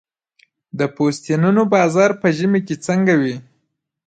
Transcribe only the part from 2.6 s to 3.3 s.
کې څنګه